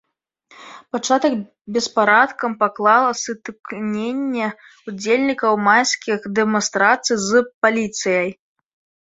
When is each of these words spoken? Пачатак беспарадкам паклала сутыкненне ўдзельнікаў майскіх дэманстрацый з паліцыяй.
Пачатак 0.93 1.33
беспарадкам 1.75 2.55
паклала 2.63 3.11
сутыкненне 3.23 4.47
ўдзельнікаў 4.87 5.53
майскіх 5.67 6.27
дэманстрацый 6.41 7.17
з 7.29 7.45
паліцыяй. 7.61 8.29